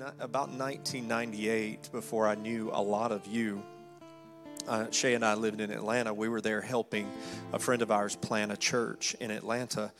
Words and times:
about 0.00 0.50
1998, 0.50 1.90
before 1.92 2.26
I 2.26 2.34
knew 2.34 2.70
a 2.72 2.80
lot 2.80 3.12
of 3.12 3.26
you, 3.26 3.62
uh, 4.66 4.90
Shay 4.90 5.14
and 5.14 5.24
I 5.24 5.34
lived 5.34 5.60
in 5.60 5.70
Atlanta. 5.70 6.14
We 6.14 6.28
were 6.28 6.40
there 6.40 6.60
helping 6.60 7.10
a 7.52 7.58
friend 7.58 7.82
of 7.82 7.90
ours 7.90 8.16
plan 8.16 8.50
a 8.50 8.56
church 8.56 9.14
in 9.20 9.30
Atlanta. 9.30 9.92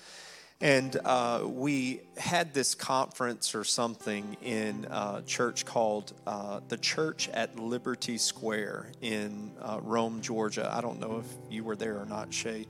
And 0.61 0.97
uh, 1.05 1.43
we 1.45 2.01
had 2.17 2.55
this 2.55 2.75
conference 2.75 3.55
or 3.55 3.65
something 3.65 4.37
in 4.43 4.87
a 4.91 5.23
church 5.27 5.67
called 5.67 6.13
uh, 6.27 6.61
the 6.69 6.79
Church 6.79 7.29
at 7.29 7.59
Liberty 7.59 8.17
Square 8.17 8.93
in 9.03 9.53
uh, 9.61 9.81
Rome, 9.83 10.23
Georgia. 10.23 10.71
I 10.73 10.81
don't 10.81 11.01
know 11.01 11.19
if 11.19 11.53
you 11.53 11.65
were 11.65 11.77
there 11.77 11.99
or 11.99 12.07
not, 12.07 12.33
Shay, 12.33 12.67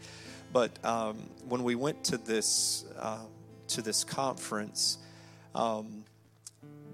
but 0.52 0.84
um, 0.84 1.18
when 1.48 1.62
we 1.62 1.74
went 1.74 2.02
to 2.04 2.16
this 2.16 2.84
uh, 2.98 3.18
to 3.68 3.82
this 3.82 4.04
conference, 4.04 4.98
um, 5.54 6.04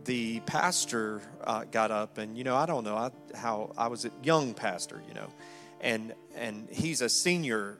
the 0.04 0.40
pastor 0.40 1.20
uh, 1.44 1.64
got 1.70 1.90
up, 1.90 2.18
and 2.18 2.36
you 2.36 2.44
know, 2.44 2.56
I 2.56 2.66
don't 2.66 2.84
know 2.84 2.96
I, 2.96 3.10
how 3.34 3.72
I 3.76 3.88
was 3.88 4.04
a 4.04 4.10
young 4.22 4.54
pastor, 4.54 5.02
you 5.08 5.14
know, 5.14 5.28
and 5.80 6.14
and 6.34 6.68
he's 6.70 7.00
a 7.00 7.08
senior 7.08 7.78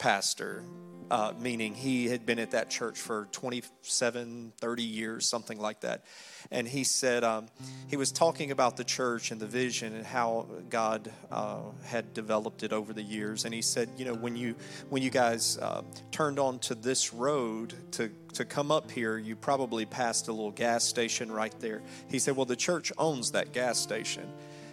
pastor 0.00 0.64
uh, 1.10 1.32
meaning 1.40 1.74
he 1.74 2.06
had 2.06 2.24
been 2.24 2.38
at 2.38 2.52
that 2.52 2.70
church 2.70 2.98
for 2.98 3.26
27, 3.32 4.52
30 4.56 4.82
years, 4.82 5.28
something 5.28 5.58
like 5.58 5.80
that. 5.80 6.04
And 6.52 6.68
he 6.68 6.84
said 6.84 7.24
um, 7.24 7.48
he 7.88 7.96
was 7.96 8.12
talking 8.12 8.52
about 8.52 8.76
the 8.76 8.84
church 8.84 9.32
and 9.32 9.40
the 9.40 9.46
vision 9.46 9.94
and 9.94 10.06
how 10.06 10.46
God 10.68 11.10
uh, 11.32 11.62
had 11.84 12.14
developed 12.14 12.62
it 12.62 12.72
over 12.72 12.92
the 12.92 13.02
years. 13.02 13.44
And 13.44 13.52
he 13.52 13.60
said, 13.60 13.88
you 13.96 14.04
know, 14.04 14.14
when 14.14 14.36
you 14.36 14.54
when 14.88 15.02
you 15.02 15.10
guys 15.10 15.58
uh, 15.58 15.82
turned 16.12 16.38
onto 16.38 16.74
this 16.76 17.12
road 17.12 17.74
to 17.92 18.10
to 18.34 18.44
come 18.44 18.70
up 18.70 18.90
here, 18.90 19.18
you 19.18 19.34
probably 19.34 19.86
passed 19.86 20.28
a 20.28 20.32
little 20.32 20.52
gas 20.52 20.84
station 20.84 21.32
right 21.32 21.54
there. 21.58 21.82
He 22.08 22.20
said, 22.20 22.36
well, 22.36 22.46
the 22.46 22.56
church 22.56 22.92
owns 22.96 23.32
that 23.32 23.52
gas 23.52 23.78
station. 23.78 24.28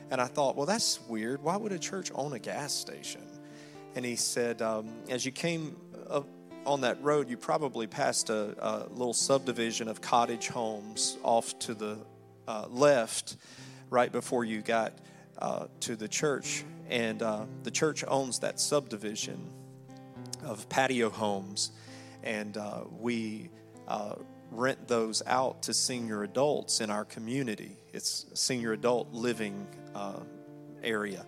And 0.09 0.21
I 0.21 0.27
thought, 0.27 0.55
well, 0.55 0.67
that's 0.67 1.01
weird. 1.09 1.43
Why 1.43 1.57
would 1.57 1.73
a 1.73 1.79
church 1.79 2.11
own 2.15 2.31
a 2.33 2.39
gas 2.39 2.73
station? 2.73 3.26
And 3.97 4.05
he 4.05 4.15
said, 4.15 4.61
um, 4.61 4.93
as 5.09 5.25
you 5.25 5.31
came 5.31 5.75
on 6.67 6.81
that 6.81 7.01
road, 7.01 7.31
you 7.31 7.35
probably 7.35 7.87
passed 7.87 8.29
a, 8.29 8.55
a, 8.63 8.89
little 8.89 9.11
subdivision 9.11 9.87
of 9.87 10.01
cottage 10.01 10.49
homes 10.49 11.17
off 11.23 11.57
to 11.57 11.73
the 11.73 11.97
uh, 12.47 12.67
left 12.69 13.37
right 13.89 14.11
before 14.11 14.45
you 14.45 14.61
got 14.61 14.93
uh, 15.39 15.65
to 15.79 15.95
the 15.95 16.07
church. 16.07 16.63
And 16.91 17.23
uh, 17.23 17.45
the 17.63 17.71
church 17.71 18.03
owns 18.07 18.37
that 18.41 18.59
subdivision 18.59 19.49
of 20.43 20.69
patio 20.69 21.09
homes. 21.09 21.71
And 22.21 22.55
uh, 22.55 22.81
we 22.99 23.49
uh, 23.87 24.13
rent 24.51 24.87
those 24.87 25.23
out 25.25 25.63
to 25.63 25.73
senior 25.73 26.21
adults 26.21 26.81
in 26.81 26.91
our 26.91 27.03
community. 27.03 27.71
It's 27.93 28.27
a 28.31 28.37
senior 28.37 28.73
adult 28.73 29.11
living 29.11 29.65
uh, 29.95 30.19
area. 30.83 31.25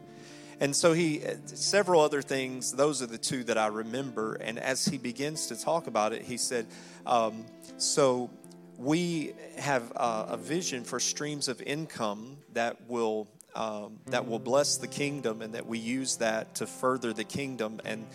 And 0.60 0.76
so 0.76 0.92
he, 0.94 1.22
several 1.46 2.02
other 2.02 2.22
things, 2.22 2.74
those 2.74 3.02
are 3.02 3.06
the 3.06 3.18
two 3.18 3.44
that 3.46 3.58
I 3.58 3.68
remember. 3.68 4.36
And 4.36 4.60
as 4.60 4.86
he 4.86 4.98
begins 4.98 5.48
to 5.48 5.56
talk 5.56 5.88
about 5.88 6.12
it, 6.12 6.22
he 6.24 6.38
said, 6.38 6.68
um, 7.06 7.46
So 7.78 8.30
we 8.78 9.34
have 9.58 9.92
uh, 9.96 10.28
a 10.30 10.38
vision 10.38 10.84
for 10.84 11.00
streams 11.00 11.48
of 11.48 11.62
income 11.62 12.38
that 12.54 12.90
will. 12.90 13.28
Um, 13.56 13.98
that 14.06 14.28
will 14.28 14.40
bless 14.40 14.78
the 14.78 14.88
kingdom 14.88 15.42
and 15.42 15.56
that 15.56 15.66
we 15.66 15.80
use 15.80 16.18
that 16.18 16.56
to 16.56 16.68
further 16.68 17.14
the 17.14 17.24
kingdom 17.24 17.82
and 17.84 18.06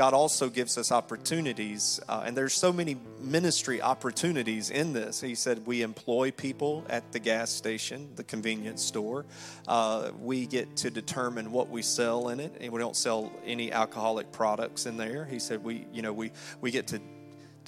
God 0.00 0.14
also 0.14 0.48
gives 0.48 0.78
us 0.78 0.92
opportunities, 0.92 2.00
uh, 2.08 2.22
and 2.24 2.34
there's 2.34 2.54
so 2.54 2.72
many 2.72 2.96
ministry 3.20 3.82
opportunities 3.82 4.70
in 4.70 4.94
this. 4.94 5.20
He 5.20 5.34
said 5.34 5.66
we 5.66 5.82
employ 5.82 6.30
people 6.30 6.86
at 6.88 7.12
the 7.12 7.18
gas 7.18 7.50
station, 7.50 8.08
the 8.16 8.24
convenience 8.24 8.82
store. 8.82 9.26
Uh, 9.68 10.10
we 10.18 10.46
get 10.46 10.74
to 10.78 10.90
determine 10.90 11.52
what 11.52 11.68
we 11.68 11.82
sell 11.82 12.28
in 12.28 12.40
it, 12.40 12.56
and 12.62 12.72
we 12.72 12.80
don't 12.80 12.96
sell 12.96 13.30
any 13.44 13.72
alcoholic 13.72 14.32
products 14.32 14.86
in 14.86 14.96
there. 14.96 15.26
He 15.26 15.38
said 15.38 15.62
we, 15.62 15.86
you 15.92 16.00
know, 16.00 16.14
we 16.14 16.32
we 16.62 16.70
get 16.70 16.86
to 16.88 17.00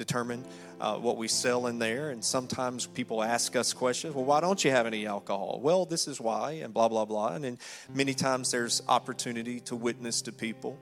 determine 0.04 0.44
uh, 0.80 0.96
what 0.96 1.16
we 1.16 1.28
sell 1.28 1.66
in 1.66 1.78
there. 1.78 2.10
And 2.10 2.24
sometimes 2.24 2.86
people 2.86 3.22
ask 3.22 3.56
us 3.56 3.72
questions, 3.72 4.14
well, 4.14 4.24
why 4.24 4.40
don't 4.40 4.64
you 4.64 4.70
have 4.70 4.86
any 4.86 5.06
alcohol? 5.06 5.60
Well, 5.62 5.86
this 5.86 6.08
is 6.08 6.20
why, 6.20 6.62
and 6.64 6.74
blah, 6.74 6.88
blah, 6.88 7.04
blah. 7.04 7.34
And 7.34 7.44
then 7.44 7.58
many 7.94 8.14
times 8.14 8.50
there's 8.50 8.82
opportunity 8.88 9.60
to 9.60 9.76
witness 9.76 10.22
to 10.22 10.32
people. 10.32 10.78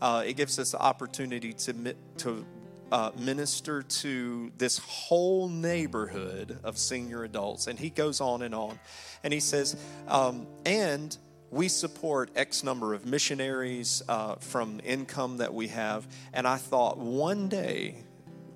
Uh, 0.00 0.24
it 0.26 0.36
gives 0.36 0.58
us 0.58 0.72
the 0.72 0.80
opportunity 0.80 1.52
to, 1.52 1.94
to 2.18 2.46
uh, 2.90 3.10
minister 3.18 3.82
to 3.82 4.50
this 4.58 4.78
whole 4.78 5.48
neighborhood 5.48 6.58
of 6.64 6.76
senior 6.76 7.24
adults. 7.24 7.66
And 7.66 7.78
he 7.78 7.90
goes 7.90 8.20
on 8.20 8.42
and 8.42 8.54
on. 8.54 8.78
And 9.22 9.32
he 9.32 9.40
says, 9.40 9.76
um, 10.08 10.46
and 10.66 11.16
we 11.50 11.68
support 11.68 12.30
X 12.34 12.64
number 12.64 12.94
of 12.94 13.04
missionaries 13.04 14.02
uh, 14.08 14.36
from 14.36 14.80
income 14.84 15.36
that 15.36 15.52
we 15.52 15.68
have. 15.68 16.06
And 16.32 16.46
I 16.46 16.56
thought 16.56 16.96
one 16.98 17.48
day, 17.48 18.04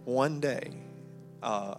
one 0.06 0.38
day, 0.40 0.70
uh, 1.42 1.74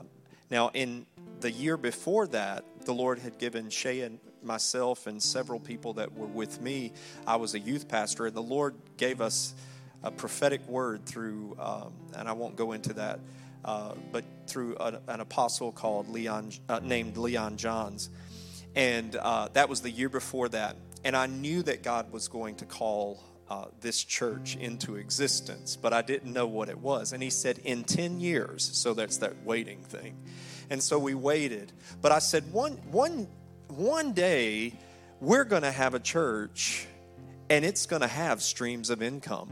now 0.52 0.70
in 0.74 1.06
the 1.40 1.50
year 1.50 1.78
before 1.78 2.28
that, 2.28 2.66
the 2.86 2.94
Lord 2.94 3.20
had 3.20 3.40
given 3.40 3.70
Shay 3.70 4.02
and 4.02 4.20
myself 4.44 5.08
and 5.08 5.24
several 5.24 5.60
people 5.60 5.94
that 5.94 6.14
were 6.14 6.28
with 6.28 6.62
me. 6.62 6.92
I 7.26 7.38
was 7.38 7.54
a 7.56 7.60
youth 7.60 7.88
pastor, 7.88 8.28
and 8.28 8.36
the 8.36 8.42
Lord 8.42 8.76
gave 8.98 9.22
us 9.22 9.54
a 10.04 10.12
prophetic 10.12 10.66
word 10.68 11.06
through, 11.06 11.56
um, 11.60 11.94
and 12.16 12.28
I 12.28 12.34
won't 12.34 12.58
go 12.58 12.74
into 12.74 12.94
that, 12.94 13.20
uh, 13.64 13.94
but 14.12 14.26
through 14.46 14.76
a, 14.78 15.00
an 15.08 15.22
apostle 15.22 15.72
called 15.72 16.10
Leon, 16.10 16.52
uh, 16.68 16.80
named 16.84 17.18
Leon 17.18 17.58
Johns, 17.58 18.10
and 18.76 19.16
uh, 19.16 19.48
that 19.54 19.70
was 19.70 19.82
the 19.82 19.90
year 19.90 20.10
before 20.10 20.50
that. 20.50 20.76
And 21.04 21.16
I 21.16 21.28
knew 21.28 21.64
that 21.64 21.82
God 21.82 22.12
was 22.12 22.28
going 22.28 22.56
to 22.56 22.66
call 22.66 23.24
uh, 23.50 23.66
this 23.82 24.04
church 24.04 24.56
into 24.56 24.96
existence, 24.96 25.76
but 25.76 25.94
I 25.94 26.02
didn't 26.02 26.34
know 26.34 26.48
what 26.48 26.70
it 26.70 26.78
was. 26.78 27.14
And 27.14 27.24
He 27.24 27.30
said, 27.30 27.60
in 27.60 27.84
10 27.84 28.20
years. 28.20 28.70
So 28.74 28.94
that's 28.94 29.18
that 29.18 29.44
waiting 29.44 29.84
thing. 29.84 30.18
And 30.70 30.84
so 30.84 31.00
we 31.00 31.14
waited. 31.14 31.72
But 32.02 32.12
I 32.12 32.20
said, 32.20 32.52
one, 32.52 32.74
one 32.92 33.28
one 33.70 34.14
day 34.14 34.74
we're 35.20 35.44
going 35.44 35.64
to 35.64 35.72
have 35.72 35.94
a 35.94 36.00
church 36.00 36.88
and 37.50 37.64
it's 37.64 37.86
going 37.86 38.02
to 38.02 38.08
have 38.08 38.42
streams 38.42 38.90
of 38.90 39.02
income. 39.02 39.50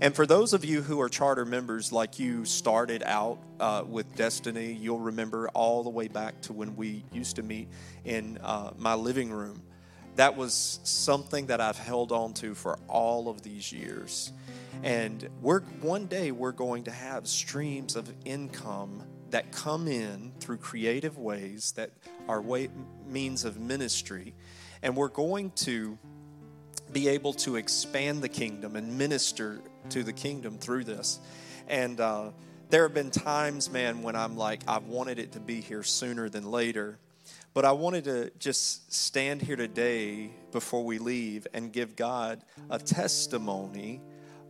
And 0.00 0.14
for 0.14 0.26
those 0.26 0.52
of 0.52 0.64
you 0.64 0.82
who 0.82 1.00
are 1.00 1.08
charter 1.08 1.44
members, 1.44 1.92
like 1.92 2.18
you 2.18 2.44
started 2.44 3.02
out 3.02 3.38
uh, 3.58 3.82
with 3.86 4.14
Destiny, 4.14 4.72
you'll 4.72 5.00
remember 5.00 5.48
all 5.50 5.82
the 5.82 5.90
way 5.90 6.08
back 6.08 6.40
to 6.42 6.52
when 6.52 6.76
we 6.76 7.04
used 7.12 7.36
to 7.36 7.42
meet 7.42 7.68
in 8.04 8.38
uh, 8.42 8.72
my 8.76 8.94
living 8.94 9.30
room. 9.30 9.62
That 10.16 10.36
was 10.36 10.80
something 10.82 11.46
that 11.46 11.60
I've 11.60 11.78
held 11.78 12.12
on 12.12 12.34
to 12.34 12.54
for 12.54 12.78
all 12.88 13.28
of 13.28 13.42
these 13.42 13.72
years. 13.72 14.32
And 14.82 15.28
we're 15.40 15.60
one 15.60 16.06
day 16.06 16.30
we're 16.30 16.52
going 16.52 16.84
to 16.84 16.90
have 16.90 17.26
streams 17.26 17.96
of 17.96 18.12
income 18.24 19.02
that 19.30 19.52
come 19.52 19.86
in 19.88 20.32
through 20.40 20.58
creative 20.58 21.18
ways 21.18 21.72
that 21.72 21.90
are 22.28 22.40
way, 22.40 22.68
means 23.06 23.44
of 23.44 23.58
ministry. 23.58 24.34
And 24.82 24.96
we're 24.96 25.08
going 25.08 25.50
to 25.52 25.98
be 26.92 27.08
able 27.08 27.32
to 27.32 27.56
expand 27.56 28.22
the 28.22 28.28
kingdom 28.28 28.76
and 28.76 28.98
minister 28.98 29.60
to 29.90 30.02
the 30.02 30.12
kingdom 30.12 30.58
through 30.58 30.84
this. 30.84 31.20
And 31.68 32.00
uh, 32.00 32.30
there 32.70 32.82
have 32.82 32.94
been 32.94 33.10
times, 33.10 33.70
man, 33.70 34.02
when 34.02 34.16
I'm 34.16 34.36
like, 34.36 34.62
I've 34.66 34.86
wanted 34.86 35.18
it 35.18 35.32
to 35.32 35.40
be 35.40 35.60
here 35.60 35.82
sooner 35.82 36.28
than 36.28 36.50
later. 36.50 36.98
But 37.52 37.64
I 37.64 37.72
wanted 37.72 38.04
to 38.04 38.30
just 38.38 38.92
stand 38.92 39.42
here 39.42 39.56
today 39.56 40.30
before 40.52 40.84
we 40.84 40.98
leave 40.98 41.48
and 41.52 41.72
give 41.72 41.96
God 41.96 42.44
a 42.68 42.78
testimony 42.78 44.00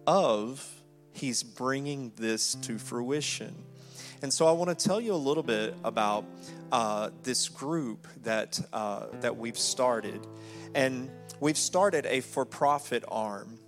of 0.06 0.66
He's 1.12 1.42
bringing 1.42 2.12
this 2.16 2.54
to 2.56 2.78
fruition. 2.78 3.54
And 4.22 4.32
so 4.32 4.46
I 4.46 4.52
want 4.52 4.78
to 4.78 4.88
tell 4.88 5.00
you 5.00 5.14
a 5.14 5.16
little 5.16 5.42
bit 5.42 5.74
about 5.82 6.26
uh, 6.70 7.10
this 7.22 7.48
group 7.48 8.06
that, 8.22 8.60
uh, 8.72 9.06
that 9.20 9.36
we've 9.36 9.58
started. 9.58 10.26
And 10.74 11.10
we've 11.40 11.56
started 11.56 12.04
a 12.04 12.20
for 12.20 12.44
profit 12.44 13.02
arm. 13.08 13.58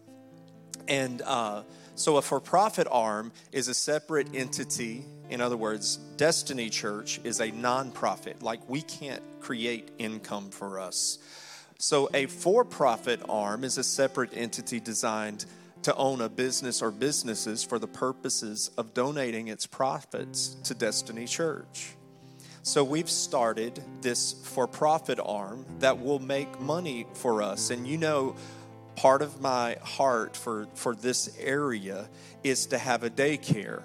And 0.88 1.22
uh, 1.22 1.62
so 1.94 2.16
a 2.16 2.22
for 2.22 2.40
profit 2.40 2.86
arm 2.90 3.32
is 3.52 3.68
a 3.68 3.74
separate 3.74 4.34
entity. 4.34 5.04
In 5.30 5.40
other 5.40 5.56
words, 5.56 5.96
Destiny 6.16 6.70
Church 6.70 7.20
is 7.24 7.40
a 7.40 7.50
nonprofit. 7.50 8.42
Like 8.42 8.68
we 8.68 8.82
can't 8.82 9.22
create 9.40 9.90
income 9.98 10.50
for 10.50 10.80
us. 10.80 11.18
So 11.78 12.08
a 12.14 12.26
for 12.26 12.64
profit 12.64 13.20
arm 13.28 13.64
is 13.64 13.76
a 13.76 13.84
separate 13.84 14.30
entity 14.34 14.80
designed 14.80 15.46
to 15.82 15.94
own 15.96 16.20
a 16.20 16.28
business 16.28 16.80
or 16.80 16.90
businesses 16.90 17.64
for 17.64 17.78
the 17.78 17.88
purposes 17.88 18.70
of 18.78 18.94
donating 18.94 19.48
its 19.48 19.66
profits 19.66 20.56
to 20.64 20.74
Destiny 20.74 21.26
Church. 21.26 21.96
So 22.62 22.84
we've 22.84 23.10
started 23.10 23.82
this 24.00 24.34
for 24.44 24.68
profit 24.68 25.18
arm 25.20 25.66
that 25.80 26.00
will 26.00 26.20
make 26.20 26.60
money 26.60 27.06
for 27.14 27.42
us. 27.42 27.70
And 27.70 27.86
you 27.86 27.98
know, 27.98 28.36
part 28.96 29.22
of 29.22 29.40
my 29.40 29.76
heart 29.82 30.36
for, 30.36 30.66
for 30.74 30.94
this 30.94 31.36
area 31.40 32.08
is 32.42 32.66
to 32.66 32.78
have 32.78 33.02
a 33.04 33.10
daycare. 33.10 33.82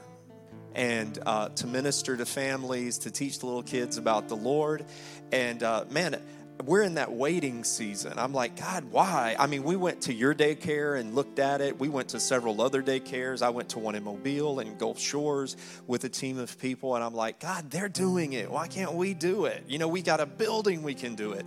and 0.76 1.18
uh, 1.26 1.50
to 1.50 1.66
minister 1.68 2.16
to 2.16 2.26
families, 2.26 3.00
to 3.00 3.12
teach 3.12 3.40
the 3.40 3.48
little 3.48 3.64
kids 3.64 3.98
about 3.98 4.28
the 4.30 4.36
Lord. 4.36 4.86
And 5.32 5.64
uh, 5.64 5.86
man, 5.90 6.22
we're 6.64 6.84
in 6.84 6.96
that 6.96 7.12
waiting 7.12 7.64
season. 7.64 8.14
I'm 8.18 8.34
like, 8.34 8.56
God, 8.60 8.86
why? 8.92 9.36
I 9.40 9.48
mean, 9.48 9.64
we 9.64 9.76
went 9.76 10.02
to 10.04 10.14
your 10.14 10.36
daycare 10.36 11.00
and 11.00 11.16
looked 11.16 11.40
at 11.40 11.62
it. 11.62 11.80
We 11.80 11.90
went 11.90 12.10
to 12.10 12.20
several 12.20 12.62
other 12.62 12.84
daycares. 12.84 13.42
I 13.42 13.50
went 13.50 13.70
to 13.70 13.80
one 13.80 13.96
in 13.96 14.04
Mobile 14.04 14.60
and 14.60 14.78
Gulf 14.78 15.00
Shores 15.00 15.58
with 15.88 16.04
a 16.04 16.10
team 16.10 16.38
of 16.38 16.60
people. 16.60 16.96
And 16.96 17.04
I'm 17.04 17.14
like, 17.14 17.40
God, 17.40 17.72
they're 17.72 17.90
doing 17.90 18.34
it. 18.34 18.50
Why 18.52 18.68
can't 18.68 18.94
we 18.94 19.16
do 19.16 19.46
it? 19.46 19.64
You 19.68 19.80
know, 19.80 19.88
we 19.88 20.04
got 20.04 20.20
a 20.20 20.28
building, 20.28 20.84
we 20.84 20.94
can 20.94 21.16
do 21.16 21.34
it. 21.34 21.46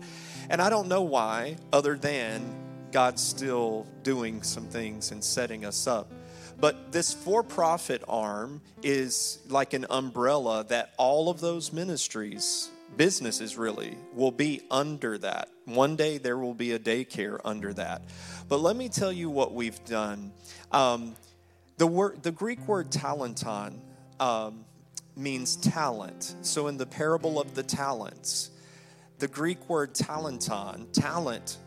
And 0.48 0.60
I 0.60 0.70
don't 0.70 0.88
know 0.88 1.02
why, 1.02 1.56
other 1.72 1.96
than 1.96 2.42
God's 2.92 3.22
still 3.22 3.86
doing 4.02 4.42
some 4.42 4.66
things 4.66 5.12
and 5.12 5.22
setting 5.22 5.64
us 5.64 5.86
up. 5.86 6.12
But 6.58 6.92
this 6.92 7.14
for 7.14 7.42
profit 7.42 8.02
arm 8.06 8.60
is 8.82 9.38
like 9.48 9.72
an 9.72 9.86
umbrella 9.88 10.64
that 10.68 10.92
all 10.98 11.30
of 11.30 11.40
those 11.40 11.72
ministries 11.72 12.70
businesses 12.96 13.56
really 13.56 13.96
will 14.14 14.32
be 14.32 14.62
under 14.70 15.16
that. 15.18 15.48
One 15.64 15.96
day 15.96 16.18
there 16.18 16.38
will 16.38 16.54
be 16.54 16.72
a 16.72 16.78
daycare 16.78 17.40
under 17.44 17.72
that. 17.74 18.02
But 18.48 18.60
let 18.60 18.76
me 18.76 18.88
tell 18.88 19.12
you 19.12 19.30
what 19.30 19.54
we've 19.54 19.82
done. 19.84 20.32
Um, 20.72 21.14
the 21.78 21.86
word, 21.86 22.22
the 22.22 22.32
Greek 22.32 22.60
word 22.66 22.90
talanton, 22.90 23.78
um, 24.18 24.64
means 25.16 25.56
talent. 25.56 26.34
So 26.42 26.66
in 26.66 26.76
the 26.76 26.86
parable 26.86 27.40
of 27.40 27.54
the 27.54 27.62
talents, 27.62 28.50
the 29.18 29.28
Greek 29.28 29.68
word 29.68 29.94
talanton, 29.94 30.92
talent, 30.92 31.58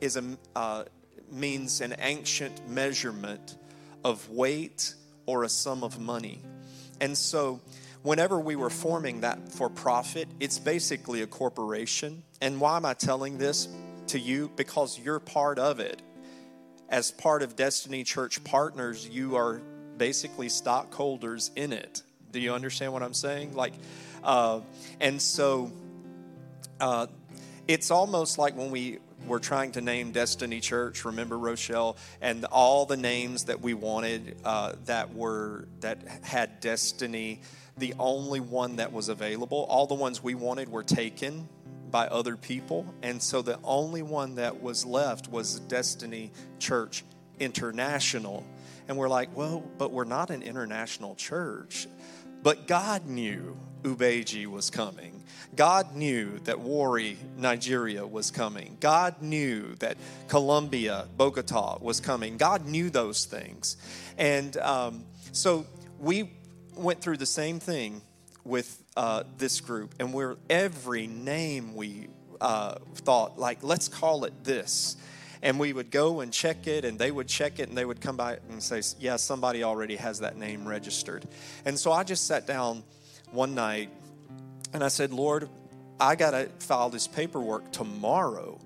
is 0.00 0.16
a 0.16 0.24
uh, 0.56 0.84
means 1.30 1.80
an 1.80 1.94
ancient 2.00 2.68
measurement 2.68 3.56
of 4.04 4.28
weight 4.30 4.94
or 5.26 5.44
a 5.44 5.48
sum 5.48 5.84
of 5.84 6.00
money. 6.00 6.40
And 7.00 7.16
so 7.16 7.60
whenever 8.02 8.40
we 8.40 8.56
were 8.56 8.70
forming 8.70 9.20
that 9.20 9.52
for 9.52 9.68
profit, 9.68 10.28
it's 10.40 10.58
basically 10.58 11.22
a 11.22 11.26
corporation. 11.26 12.22
And 12.40 12.60
why 12.60 12.76
am 12.76 12.84
I 12.84 12.94
telling 12.94 13.38
this 13.38 13.68
to 14.08 14.18
you? 14.18 14.50
Because 14.56 14.98
you're 14.98 15.20
part 15.20 15.58
of 15.58 15.80
it. 15.80 16.02
As 16.88 17.10
part 17.12 17.42
of 17.42 17.54
Destiny 17.54 18.02
Church 18.02 18.42
Partners, 18.42 19.08
you 19.08 19.36
are 19.36 19.62
basically 19.96 20.48
stockholders 20.48 21.50
in 21.54 21.72
it. 21.72 22.02
Do 22.32 22.40
you 22.40 22.52
understand 22.52 22.92
what 22.92 23.02
I'm 23.02 23.14
saying? 23.14 23.54
Like, 23.54 23.74
uh, 24.24 24.60
and 25.00 25.20
so 25.20 25.70
uh, 26.80 27.06
it's 27.70 27.92
almost 27.92 28.36
like 28.36 28.56
when 28.56 28.72
we 28.72 28.98
were 29.28 29.38
trying 29.38 29.70
to 29.70 29.80
name 29.80 30.10
Destiny 30.10 30.58
Church. 30.58 31.04
Remember 31.04 31.38
Rochelle 31.38 31.96
and 32.20 32.44
all 32.46 32.84
the 32.84 32.96
names 32.96 33.44
that 33.44 33.60
we 33.60 33.74
wanted 33.74 34.36
uh, 34.44 34.72
that 34.86 35.14
were 35.14 35.68
that 35.78 35.98
had 36.22 36.58
destiny 36.58 37.42
the 37.76 37.94
only 38.00 38.40
one 38.40 38.76
that 38.76 38.92
was 38.92 39.08
available. 39.08 39.66
All 39.70 39.86
the 39.86 39.94
ones 39.94 40.20
we 40.20 40.34
wanted 40.34 40.68
were 40.68 40.82
taken 40.82 41.48
by 41.92 42.08
other 42.08 42.36
people. 42.36 42.92
And 43.02 43.22
so 43.22 43.40
the 43.40 43.60
only 43.62 44.02
one 44.02 44.34
that 44.34 44.60
was 44.60 44.84
left 44.84 45.28
was 45.30 45.60
Destiny 45.60 46.32
Church 46.58 47.04
International. 47.38 48.44
And 48.88 48.96
we're 48.96 49.08
like, 49.08 49.34
well, 49.36 49.62
but 49.78 49.92
we're 49.92 50.04
not 50.04 50.30
an 50.30 50.42
international 50.42 51.14
church. 51.14 51.86
But 52.42 52.66
God 52.66 53.06
knew 53.06 53.56
Ubeji 53.82 54.46
was 54.46 54.70
coming. 54.70 55.22
God 55.56 55.94
knew 55.94 56.38
that 56.44 56.60
Warri, 56.60 57.18
Nigeria 57.36 58.06
was 58.06 58.30
coming. 58.30 58.76
God 58.80 59.20
knew 59.20 59.74
that 59.76 59.96
Colombia, 60.28 61.06
Bogota 61.16 61.78
was 61.80 62.00
coming. 62.00 62.36
God 62.36 62.66
knew 62.66 62.88
those 62.88 63.24
things. 63.24 63.76
And 64.16 64.56
um, 64.58 65.04
so 65.32 65.66
we 65.98 66.30
went 66.76 67.00
through 67.00 67.16
the 67.18 67.26
same 67.26 67.58
thing 67.60 68.00
with 68.44 68.82
uh, 68.96 69.24
this 69.38 69.60
group, 69.60 69.94
and 70.00 70.12
where 70.14 70.36
every 70.48 71.06
name 71.06 71.74
we 71.74 72.08
uh, 72.40 72.76
thought, 72.94 73.38
like, 73.38 73.62
let's 73.62 73.88
call 73.88 74.24
it 74.24 74.44
this. 74.44 74.96
And 75.42 75.58
we 75.58 75.72
would 75.72 75.90
go 75.90 76.20
and 76.20 76.32
check 76.32 76.66
it, 76.66 76.84
and 76.84 76.98
they 76.98 77.10
would 77.10 77.28
check 77.28 77.58
it, 77.58 77.68
and 77.68 77.78
they 77.78 77.84
would 77.84 78.00
come 78.00 78.16
by 78.16 78.38
and 78.50 78.62
say, 78.62 78.82
Yeah, 78.98 79.16
somebody 79.16 79.64
already 79.64 79.96
has 79.96 80.20
that 80.20 80.36
name 80.36 80.68
registered. 80.68 81.26
And 81.64 81.78
so 81.78 81.92
I 81.92 82.04
just 82.04 82.26
sat 82.26 82.46
down 82.46 82.82
one 83.30 83.54
night 83.54 83.90
and 84.72 84.84
I 84.84 84.88
said, 84.88 85.12
Lord, 85.12 85.48
I 85.98 86.14
got 86.14 86.30
to 86.30 86.48
file 86.60 86.90
this 86.90 87.06
paperwork 87.06 87.72
tomorrow, 87.72 88.58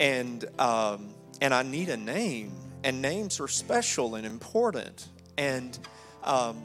and, 0.00 0.44
um, 0.58 1.10
and 1.40 1.54
I 1.54 1.62
need 1.62 1.88
a 1.88 1.96
name, 1.96 2.52
and 2.82 3.00
names 3.00 3.40
are 3.40 3.48
special 3.48 4.16
and 4.16 4.26
important. 4.26 5.08
And 5.38 5.78
um, 6.22 6.62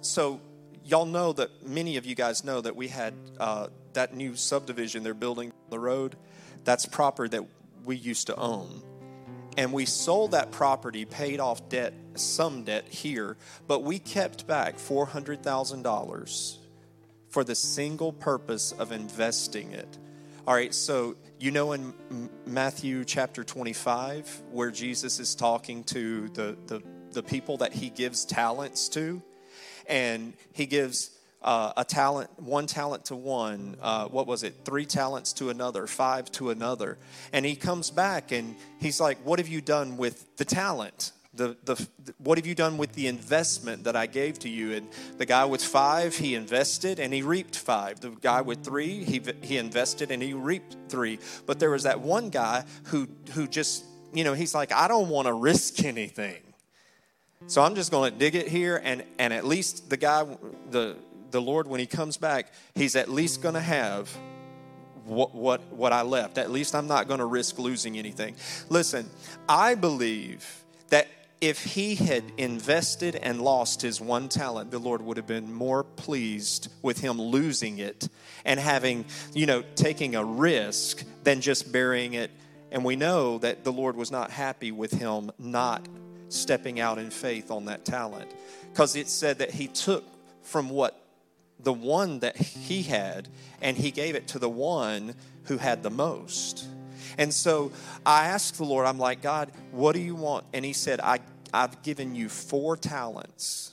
so 0.00 0.40
y'all 0.84 1.06
know 1.06 1.32
that 1.32 1.66
many 1.66 1.96
of 1.96 2.06
you 2.06 2.14
guys 2.14 2.44
know 2.44 2.60
that 2.60 2.74
we 2.74 2.88
had 2.88 3.14
uh, 3.38 3.68
that 3.92 4.14
new 4.14 4.34
subdivision 4.36 5.02
they're 5.02 5.14
building 5.14 5.52
the 5.70 5.78
road. 5.78 6.16
That's 6.64 6.86
proper 6.86 7.28
that 7.28 7.44
we 7.86 7.96
used 7.96 8.26
to 8.26 8.36
own. 8.36 8.82
And 9.56 9.72
we 9.72 9.86
sold 9.86 10.32
that 10.32 10.50
property, 10.50 11.06
paid 11.06 11.40
off 11.40 11.68
debt, 11.70 11.94
some 12.14 12.64
debt 12.64 12.86
here, 12.88 13.38
but 13.66 13.82
we 13.82 13.98
kept 13.98 14.46
back 14.46 14.76
$400,000 14.76 16.56
for 17.30 17.44
the 17.44 17.54
single 17.54 18.12
purpose 18.12 18.72
of 18.72 18.92
investing 18.92 19.72
it. 19.72 19.98
All 20.46 20.54
right, 20.54 20.74
so 20.74 21.16
you 21.40 21.50
know 21.50 21.72
in 21.72 21.94
Matthew 22.44 23.04
chapter 23.04 23.42
25, 23.42 24.42
where 24.52 24.70
Jesus 24.70 25.18
is 25.18 25.34
talking 25.34 25.82
to 25.84 26.28
the, 26.28 26.56
the, 26.66 26.82
the 27.12 27.22
people 27.22 27.56
that 27.58 27.72
he 27.72 27.90
gives 27.90 28.24
talents 28.24 28.88
to, 28.90 29.22
and 29.88 30.34
he 30.52 30.66
gives 30.66 31.15
uh, 31.46 31.72
a 31.76 31.84
talent, 31.84 32.28
one 32.40 32.66
talent 32.66 33.04
to 33.06 33.14
one, 33.14 33.76
uh, 33.80 34.08
what 34.08 34.26
was 34.26 34.42
it, 34.42 34.54
three 34.64 34.84
talents 34.84 35.32
to 35.34 35.48
another, 35.48 35.86
five 35.86 36.30
to 36.32 36.50
another. 36.50 36.98
And 37.32 37.46
he 37.46 37.54
comes 37.54 37.88
back 37.90 38.32
and 38.32 38.56
he's 38.80 39.00
like, 39.00 39.18
What 39.18 39.38
have 39.38 39.46
you 39.46 39.60
done 39.60 39.96
with 39.96 40.36
the 40.36 40.44
talent? 40.44 41.12
The, 41.34 41.54
the, 41.64 41.86
what 42.16 42.38
have 42.38 42.46
you 42.46 42.54
done 42.54 42.78
with 42.78 42.94
the 42.94 43.06
investment 43.08 43.84
that 43.84 43.94
I 43.94 44.06
gave 44.06 44.38
to 44.40 44.48
you? 44.48 44.72
And 44.72 44.88
the 45.18 45.26
guy 45.26 45.44
with 45.44 45.62
five, 45.62 46.16
he 46.16 46.34
invested 46.34 46.98
and 46.98 47.12
he 47.12 47.20
reaped 47.20 47.56
five. 47.56 48.00
The 48.00 48.10
guy 48.10 48.40
with 48.40 48.64
three, 48.64 49.04
he, 49.04 49.20
he 49.42 49.58
invested 49.58 50.10
and 50.10 50.22
he 50.22 50.32
reaped 50.32 50.76
three. 50.88 51.18
But 51.44 51.60
there 51.60 51.70
was 51.70 51.82
that 51.82 52.00
one 52.00 52.30
guy 52.30 52.64
who, 52.84 53.06
who 53.34 53.46
just, 53.46 53.84
you 54.14 54.24
know, 54.24 54.32
he's 54.32 54.54
like, 54.54 54.72
I 54.72 54.88
don't 54.88 55.10
want 55.10 55.26
to 55.26 55.34
risk 55.34 55.84
anything. 55.84 56.40
So 57.48 57.62
I'm 57.62 57.74
just 57.74 57.90
going 57.90 58.12
to 58.12 58.18
dig 58.18 58.34
it 58.34 58.48
here, 58.48 58.80
and, 58.82 59.04
and 59.18 59.32
at 59.32 59.44
least 59.44 59.88
the 59.88 59.96
guy, 59.96 60.24
the, 60.70 60.96
the 61.30 61.40
Lord, 61.40 61.66
when 61.66 61.80
he 61.80 61.86
comes 61.86 62.16
back, 62.16 62.52
he's 62.74 62.96
at 62.96 63.08
least 63.08 63.42
going 63.42 63.54
to 63.54 63.60
have 63.60 64.16
what, 65.04 65.34
what, 65.34 65.62
what 65.72 65.92
I 65.92 66.02
left. 66.02 66.38
At 66.38 66.50
least 66.50 66.74
I'm 66.74 66.86
not 66.86 67.08
going 67.08 67.20
to 67.20 67.26
risk 67.26 67.58
losing 67.58 67.98
anything. 67.98 68.34
Listen, 68.68 69.08
I 69.48 69.74
believe 69.74 70.64
that 70.88 71.08
if 71.40 71.62
he 71.62 71.94
had 71.94 72.24
invested 72.38 73.14
and 73.16 73.40
lost 73.40 73.82
his 73.82 74.00
one 74.00 74.28
talent, 74.28 74.70
the 74.70 74.78
Lord 74.78 75.02
would 75.02 75.16
have 75.16 75.26
been 75.26 75.52
more 75.52 75.84
pleased 75.84 76.68
with 76.82 76.98
him 76.98 77.20
losing 77.20 77.78
it 77.78 78.08
and 78.44 78.58
having, 78.58 79.04
you 79.34 79.46
know, 79.46 79.62
taking 79.74 80.16
a 80.16 80.24
risk 80.24 81.04
than 81.24 81.40
just 81.40 81.70
burying 81.70 82.14
it. 82.14 82.30
And 82.72 82.84
we 82.84 82.96
know 82.96 83.38
that 83.38 83.64
the 83.64 83.72
Lord 83.72 83.96
was 83.96 84.10
not 84.10 84.30
happy 84.30 84.72
with 84.72 84.92
him 84.92 85.30
not 85.38 85.86
stepping 86.28 86.80
out 86.80 86.98
in 86.98 87.10
faith 87.10 87.50
on 87.50 87.66
that 87.66 87.84
talent. 87.84 88.30
Because 88.72 88.96
it 88.96 89.08
said 89.08 89.38
that 89.38 89.50
he 89.50 89.68
took 89.68 90.04
from 90.42 90.70
what 90.70 91.05
the 91.60 91.72
one 91.72 92.20
that 92.20 92.36
he 92.36 92.82
had 92.82 93.28
and 93.60 93.76
he 93.76 93.90
gave 93.90 94.14
it 94.14 94.28
to 94.28 94.38
the 94.38 94.48
one 94.48 95.14
who 95.44 95.58
had 95.58 95.82
the 95.82 95.90
most. 95.90 96.66
And 97.18 97.32
so 97.32 97.72
I 98.04 98.26
asked 98.26 98.56
the 98.58 98.64
Lord, 98.64 98.86
I'm 98.86 98.98
like, 98.98 99.22
God, 99.22 99.50
what 99.72 99.94
do 99.94 100.00
you 100.00 100.14
want? 100.14 100.44
And 100.52 100.64
he 100.64 100.72
said, 100.72 101.00
I, 101.00 101.20
I've 101.52 101.82
given 101.82 102.14
you 102.14 102.28
four 102.28 102.76
talents. 102.76 103.72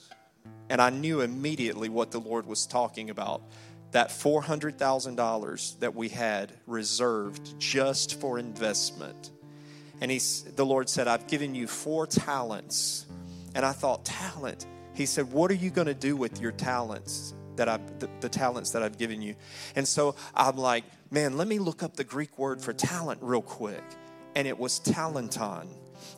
And 0.70 0.80
I 0.80 0.90
knew 0.90 1.20
immediately 1.20 1.88
what 1.88 2.10
the 2.10 2.20
Lord 2.20 2.46
was 2.46 2.66
talking 2.66 3.10
about 3.10 3.42
that 3.90 4.08
$400,000 4.08 5.78
that 5.78 5.94
we 5.94 6.08
had 6.08 6.52
reserved 6.66 7.60
just 7.60 8.20
for 8.20 8.40
investment 8.40 9.30
and 10.00 10.10
he's, 10.10 10.42
the 10.56 10.66
Lord 10.66 10.88
said, 10.88 11.08
I've 11.08 11.26
given 11.26 11.54
you 11.54 11.66
four 11.66 12.06
talents. 12.06 13.06
And 13.54 13.64
I 13.64 13.72
thought, 13.72 14.04
talent? 14.04 14.66
He 14.92 15.06
said, 15.06 15.32
What 15.32 15.50
are 15.50 15.54
you 15.54 15.70
going 15.70 15.86
to 15.86 15.94
do 15.94 16.16
with 16.16 16.40
your 16.40 16.52
talents? 16.52 17.34
That 17.56 17.68
I, 17.68 17.78
the, 17.98 18.08
the 18.20 18.28
talents 18.28 18.70
that 18.70 18.82
I've 18.82 18.98
given 18.98 19.22
you. 19.22 19.36
And 19.76 19.86
so 19.86 20.16
I'm 20.34 20.56
like, 20.56 20.84
man, 21.10 21.36
let 21.36 21.46
me 21.46 21.58
look 21.58 21.82
up 21.82 21.96
the 21.96 22.04
Greek 22.04 22.38
word 22.38 22.60
for 22.60 22.72
talent 22.72 23.20
real 23.22 23.42
quick. 23.42 23.84
And 24.34 24.48
it 24.48 24.58
was 24.58 24.80
talanton. 24.80 25.68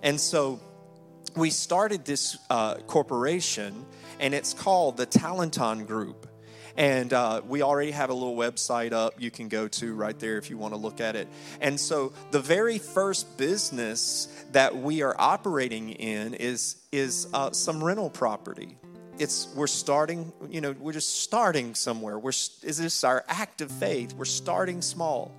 And 0.02 0.20
so 0.20 0.60
we 1.36 1.50
started 1.50 2.04
this 2.04 2.38
uh, 2.48 2.76
corporation, 2.86 3.84
and 4.18 4.34
it's 4.34 4.54
called 4.54 4.96
the 4.96 5.06
Talanton 5.06 5.86
Group. 5.86 6.26
And 6.76 7.12
uh, 7.12 7.40
we 7.46 7.62
already 7.62 7.90
have 7.90 8.10
a 8.10 8.14
little 8.14 8.36
website 8.36 8.92
up 8.92 9.14
you 9.18 9.30
can 9.30 9.48
go 9.48 9.66
to 9.66 9.94
right 9.94 10.18
there 10.18 10.36
if 10.36 10.50
you 10.50 10.58
want 10.58 10.74
to 10.74 10.78
look 10.80 11.00
at 11.00 11.16
it. 11.16 11.26
And 11.60 11.80
so 11.80 12.12
the 12.32 12.40
very 12.40 12.78
first 12.78 13.38
business 13.38 14.28
that 14.52 14.76
we 14.76 15.02
are 15.02 15.14
operating 15.18 15.90
in 15.90 16.34
is, 16.34 16.76
is 16.92 17.28
uh, 17.32 17.52
some 17.52 17.82
rental 17.82 18.10
property. 18.10 18.76
It's 19.18 19.48
we're 19.54 19.66
starting 19.66 20.32
you 20.50 20.60
know 20.60 20.74
we're 20.78 20.92
just 20.92 21.22
starting 21.22 21.74
somewhere. 21.74 22.18
We're 22.18 22.30
is 22.30 22.78
this 22.78 23.04
our 23.04 23.24
act 23.28 23.60
of 23.60 23.70
faith? 23.70 24.14
We're 24.14 24.24
starting 24.24 24.82
small. 24.82 25.32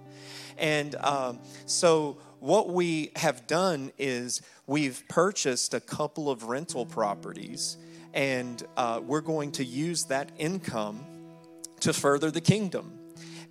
And 0.58 0.96
um, 0.96 1.40
so 1.66 2.18
what 2.40 2.70
we 2.70 3.12
have 3.16 3.48
done 3.48 3.92
is 3.98 4.42
we've 4.66 5.04
purchased 5.08 5.74
a 5.74 5.80
couple 5.80 6.30
of 6.30 6.46
rental 6.46 6.86
properties 6.86 7.78
and 8.14 8.64
uh, 8.76 9.02
we're 9.04 9.22
going 9.22 9.52
to 9.54 9.64
use 9.64 10.06
that 10.06 10.32
income 10.38 11.06
to 11.82 11.94
further 11.94 12.32
the 12.32 12.42
kingdom. 12.42 12.94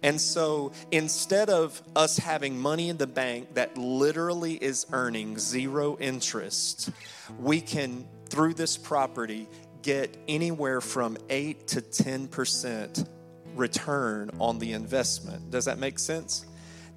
And 0.03 0.21
so 0.21 0.73
instead 0.91 1.49
of 1.49 1.81
us 1.95 2.19
having 2.19 2.59
money 2.59 2.89
in 2.89 2.97
the 2.97 3.07
bank 3.07 3.55
that 3.55 3.79
literally 3.79 4.55
is 4.55 4.87
earning 4.93 5.39
zero 5.39 5.97
interest, 5.99 6.91
we 7.39 7.61
can, 7.61 8.07
through 8.29 8.55
this 8.55 8.77
property, 8.77 9.49
get 9.87 10.17
anywhere 10.27 10.81
from 10.81 11.17
8 11.31 11.69
to 11.69 11.81
10% 11.81 13.09
return 13.55 14.33
on 14.41 14.59
the 14.59 14.73
investment. 14.73 15.53
Does 15.53 15.67
that 15.67 15.79
make 15.79 16.01
sense? 16.01 16.45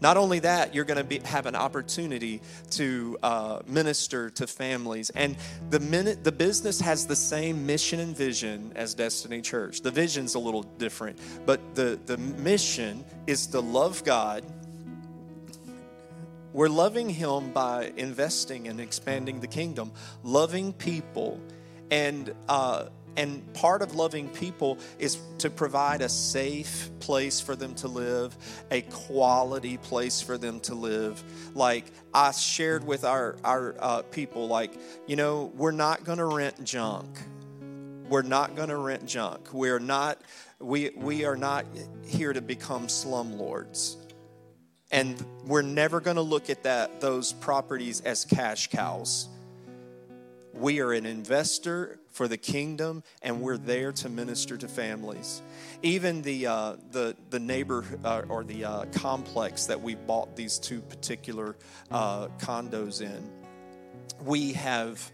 Not 0.02 0.18
only 0.18 0.40
that, 0.40 0.74
you're 0.74 0.86
going 0.86 1.08
to 1.08 1.28
have 1.28 1.46
an 1.46 1.56
opportunity 1.56 2.42
to 2.72 3.16
uh, 3.22 3.60
minister 3.68 4.32
to 4.32 4.48
families. 4.48 5.12
And 5.12 5.36
the 5.70 5.80
minute 5.80 6.24
the 6.24 6.32
business 6.32 6.82
has 6.82 7.06
the 7.06 7.16
same 7.16 7.68
mission 7.68 8.00
and 8.00 8.18
vision 8.18 8.72
as 8.76 8.96
Destiny 8.96 9.42
Church. 9.42 9.82
The 9.82 9.92
vision's 9.92 10.34
a 10.34 10.40
little 10.40 10.64
different, 10.64 11.20
but 11.46 11.76
the, 11.76 12.00
the 12.08 12.18
mission 12.18 13.06
is 13.28 13.46
to 13.48 13.60
love 13.60 14.04
God. 14.04 14.44
We're 16.54 16.70
loving 16.70 17.10
Him 17.10 17.52
by 17.52 17.94
investing 17.98 18.68
and 18.68 18.80
expanding 18.80 19.42
the 19.42 19.48
kingdom, 19.48 19.92
loving 20.24 20.74
people, 20.74 21.40
and 21.92 22.34
uh, 22.48 22.90
and 23.20 23.54
part 23.54 23.82
of 23.82 23.96
loving 23.96 24.30
people 24.30 24.78
is 24.98 25.18
to 25.40 25.50
provide 25.50 26.02
a 26.02 26.08
safe 26.08 26.90
place 27.02 27.42
for 27.42 27.54
them 27.54 27.76
to 27.76 27.90
live, 27.90 28.38
a 28.72 28.82
quality 28.84 29.78
place 29.78 30.22
for 30.22 30.38
them 30.38 30.62
to 30.62 30.74
live. 30.74 31.22
Like 31.54 31.86
I 32.14 32.32
shared 32.32 32.86
with 32.86 33.04
our, 33.04 33.36
our 33.44 33.76
uh, 33.80 34.02
people, 34.04 34.48
like, 34.48 34.72
you 35.06 35.18
know, 35.18 35.52
we're 35.56 35.72
not 35.72 36.06
going 36.06 36.20
to 36.20 36.26
rent 36.26 36.64
junk. 36.64 37.10
We're 38.08 38.22
not 38.22 38.56
going 38.56 38.70
to 38.70 38.78
rent 38.78 39.06
junk. 39.06 39.54
We're 39.54 39.80
not, 39.80 40.22
we, 40.60 40.92
we 40.96 41.26
are 41.26 41.36
not 41.36 41.66
here 42.06 42.32
to 42.32 42.42
become 42.42 42.88
slumlords. 42.88 43.98
And 44.92 45.22
we're 45.46 45.62
never 45.62 46.00
going 46.00 46.16
to 46.16 46.22
look 46.22 46.50
at 46.50 46.64
that, 46.64 47.02
those 47.02 47.34
properties 47.34 48.02
as 48.02 48.24
cash 48.24 48.68
cows. 48.68 49.28
We 50.54 50.80
are 50.82 50.94
an 50.94 51.06
investor 51.06 52.00
for 52.12 52.28
the 52.28 52.38
kingdom, 52.38 53.04
and 53.22 53.42
we're 53.42 53.58
there 53.58 53.92
to 53.94 54.10
minister 54.10 54.58
to 54.58 54.68
families. 54.68 55.42
Even 55.84 56.22
the 56.22 56.48
uh, 56.48 56.76
the 56.92 57.16
the 57.30 57.40
neighbor 57.40 57.86
uh, 58.04 58.24
or 58.28 58.44
the 58.44 58.66
uh, 58.66 58.86
complex 58.92 59.66
that 59.68 59.80
we 59.80 59.96
bought 59.96 60.36
these 60.36 60.58
two 60.58 60.82
particular 60.82 61.56
uh, 61.92 62.28
condos 62.40 63.02
in, 63.02 63.30
we 64.26 64.54
have 64.54 65.12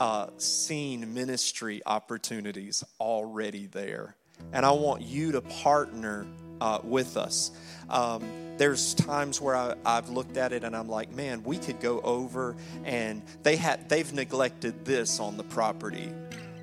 uh, 0.00 0.28
seen 0.36 1.14
ministry 1.14 1.80
opportunities 1.86 2.84
already 2.98 3.66
there, 3.66 4.16
and 4.52 4.66
I 4.66 4.72
want 4.72 5.02
you 5.02 5.32
to 5.32 5.40
partner 5.40 6.26
uh, 6.60 6.78
with 6.82 7.16
us. 7.16 7.50
Um, 7.88 8.22
there's 8.56 8.94
times 8.94 9.40
where 9.40 9.56
I, 9.56 9.74
have 9.86 10.10
looked 10.10 10.36
at 10.36 10.52
it 10.52 10.64
and 10.64 10.76
I'm 10.76 10.88
like, 10.88 11.14
man, 11.14 11.42
we 11.44 11.56
could 11.56 11.80
go 11.80 12.00
over 12.02 12.56
and 12.84 13.22
they 13.42 13.56
had 13.56 13.88
they've 13.88 14.12
neglected 14.12 14.84
this 14.84 15.18
on 15.18 15.36
the 15.36 15.44
property. 15.44 16.12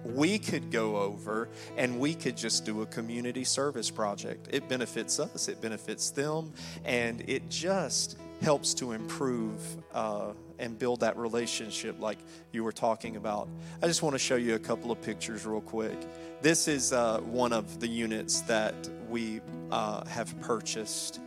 We 0.05 0.37
could 0.39 0.71
go 0.71 0.97
over 0.97 1.49
and 1.75 1.99
we 1.99 2.13
could 2.13 2.37
just 2.37 2.65
do 2.65 2.81
a 2.81 2.85
community 2.85 3.43
service 3.43 3.89
project. 3.89 4.47
It 4.51 4.69
benefits 4.69 5.19
us, 5.19 5.47
it 5.47 5.59
benefits 5.59 6.11
them, 6.11 6.53
and 6.85 7.23
it 7.27 7.49
just 7.49 8.17
helps 8.41 8.73
to 8.75 8.91
improve 8.91 9.59
uh, 9.93 10.33
and 10.59 10.77
build 10.77 11.01
that 11.01 11.17
relationship 11.17 11.99
like 11.99 12.17
you 12.51 12.63
were 12.63 12.71
talking 12.71 13.15
about. 13.15 13.47
I 13.81 13.87
just 13.87 14.01
want 14.01 14.13
to 14.13 14.19
show 14.19 14.35
you 14.35 14.55
a 14.55 14.59
couple 14.59 14.91
of 14.91 15.01
pictures 15.01 15.45
real 15.45 15.61
quick. 15.61 15.97
This 16.41 16.67
is 16.67 16.93
uh, 16.93 17.19
one 17.21 17.53
of 17.53 17.79
the 17.79 17.87
units 17.87 18.41
that 18.41 18.75
we 19.09 19.41
uh, 19.71 20.05
have 20.05 20.39
purchased 20.41 21.19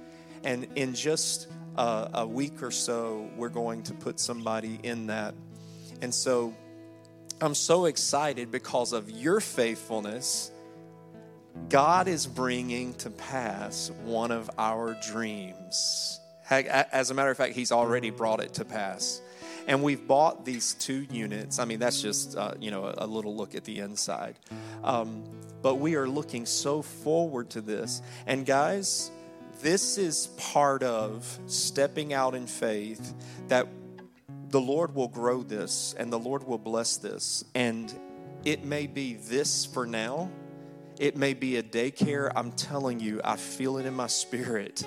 and 0.45 0.67
in 0.75 0.95
just 0.95 1.49
uh, 1.77 2.09
a 2.15 2.27
week 2.27 2.63
or 2.63 2.71
so, 2.71 3.29
we're 3.37 3.49
going 3.49 3.83
to 3.85 3.95
put 3.95 4.19
somebody 4.19 4.79
in 4.83 5.07
that. 5.09 5.35
And 6.03 6.15
so 6.15 6.55
I'm 7.41 7.55
so 7.55 7.87
excited 7.87 8.51
because 8.51 8.93
of 8.93 9.11
your 9.11 9.41
faithfulness. 9.41 10.51
God 11.69 12.09
is 12.09 12.27
bringing 12.27 12.95
to 12.95 13.11
pass 13.11 13.91
one 14.05 14.31
of 14.31 14.51
our 14.59 14.97
dreams. 15.11 16.20
As 16.51 17.11
a 17.11 17.15
matter 17.15 17.31
of 17.31 17.37
fact, 17.37 17.55
He's 17.55 17.73
already 17.73 18.11
brought 18.11 18.41
it 18.41 18.55
to 18.55 18.65
pass. 18.65 19.23
And 19.67 19.83
we've 19.83 20.07
bought 20.07 20.45
these 20.45 20.75
two 20.75 21.07
units. 21.11 21.59
I 21.59 21.65
mean, 21.65 21.79
that's 21.79 22.03
just, 22.03 22.37
uh, 22.37 22.55
you 22.59 22.71
know, 22.71 22.93
a, 22.97 23.07
little 23.07 23.37
look 23.37 23.55
at 23.55 23.65
the 23.65 23.79
inside. 23.79 24.37
Um, 24.83 25.23
but 25.63 25.77
we 25.77 25.95
are 25.97 26.09
looking 26.09 26.47
so 26.47 26.83
forward 26.83 27.51
to 27.51 27.61
this. 27.61 28.03
And 28.27 28.47
guys, 28.47 29.11
this 29.63 29.99
is 29.99 30.29
part 30.39 30.83
of 30.83 31.39
stepping 31.47 32.13
out 32.13 32.35
in 32.35 32.47
faith 32.47 33.15
that 33.49 33.69
the 34.49 34.61
Lord 34.61 34.95
will 34.95 35.09
grow 35.09 35.43
this 35.43 35.95
and 35.99 36.13
the 36.13 36.19
Lord 36.19 36.45
will 36.45 36.59
bless 36.59 36.97
this. 36.97 37.45
And 37.55 37.93
it 38.45 38.65
may 38.65 38.87
be 38.87 39.15
this 39.15 39.67
for 39.67 39.87
now, 39.87 40.31
it 40.99 41.17
may 41.17 41.35
be 41.35 41.57
a 41.57 41.63
daycare. 41.63 42.31
I'm 42.35 42.53
telling 42.53 43.01
you, 43.01 43.21
I 43.23 43.37
feel 43.37 43.79
it 43.79 43.87
in 43.87 43.95
my 43.95 44.07
spirit. 44.07 44.87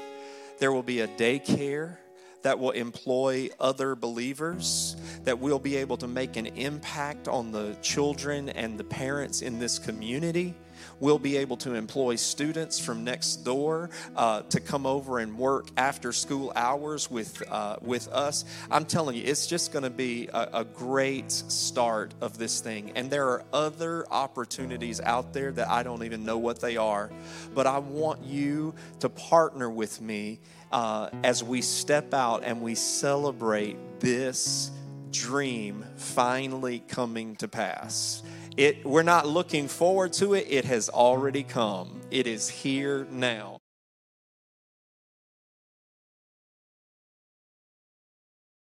There 0.60 0.72
will 0.72 0.84
be 0.84 1.02
a 1.02 1.08
daycare 1.08 1.98
that 2.44 2.60
will 2.60 2.72
employ 2.72 3.50
other 3.60 3.96
believers, 3.96 4.96
that 5.24 5.40
we'll 5.40 5.60
be 5.60 5.78
able 5.78 5.98
to 5.98 6.08
make 6.08 6.36
an 6.36 6.46
impact 6.48 7.28
on 7.28 7.52
the 7.52 7.76
children 7.82 8.50
and 8.50 8.78
the 8.78 8.84
parents 8.84 9.42
in 9.42 9.60
this 9.60 9.80
community. 9.80 10.54
We'll 11.04 11.20
be 11.20 11.36
able 11.36 11.58
to 11.58 11.74
employ 11.74 12.16
students 12.16 12.80
from 12.80 13.04
next 13.04 13.44
door 13.44 13.90
uh, 14.16 14.44
to 14.44 14.62
come 14.62 14.86
over 14.86 15.20
and 15.20 15.38
work 15.38 15.68
after 15.76 16.14
school 16.14 16.54
hours 16.56 17.12
with, 17.12 17.44
uh, 17.52 17.76
with 17.82 18.08
us. 18.08 18.46
I'm 18.72 18.86
telling 18.86 19.18
you, 19.18 19.24
it's 19.26 19.46
just 19.46 19.74
going 19.74 19.84
to 19.84 19.90
be 19.90 20.30
a, 20.34 20.62
a 20.62 20.64
great 20.64 21.30
start 21.30 22.14
of 22.22 22.38
this 22.38 22.62
thing. 22.62 22.94
And 22.96 23.12
there 23.12 23.28
are 23.28 23.44
other 23.52 24.06
opportunities 24.12 25.02
out 25.02 25.34
there 25.34 25.52
that 25.52 25.68
I 25.68 25.84
don't 25.84 26.06
even 26.06 26.24
know 26.24 26.38
what 26.38 26.62
they 26.62 26.78
are. 26.78 27.12
But 27.54 27.68
I 27.68 27.80
want 27.80 28.24
you 28.24 28.74
to 29.02 29.10
partner 29.10 29.70
with 29.70 30.00
me 30.00 30.40
uh, 30.72 31.10
as 31.22 31.44
we 31.44 31.62
step 31.62 32.14
out 32.14 32.46
and 32.46 32.62
we 32.62 32.76
celebrate 32.76 34.00
this 34.00 34.72
dream 35.12 35.86
finally 35.98 36.80
coming 36.88 37.36
to 37.36 37.50
pass. 37.50 38.24
It, 38.56 38.86
we're 38.86 39.04
not 39.04 39.28
looking 39.28 39.68
forward 39.68 40.14
to 40.14 40.36
it, 40.36 40.48
it 40.50 40.66
has 40.66 40.90
already 40.90 41.44
come. 41.44 42.02
It 42.12 42.28
is 42.28 42.50
here 42.50 43.08
now. 43.10 43.53